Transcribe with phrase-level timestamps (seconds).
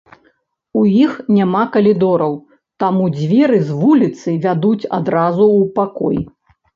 [0.79, 2.33] У іх няма калідораў,
[2.83, 6.17] таму дзверы з вуліцы вядуць адразу ў пакой.